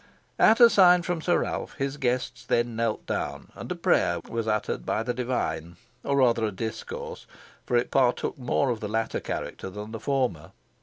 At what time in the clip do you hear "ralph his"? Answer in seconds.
1.41-1.97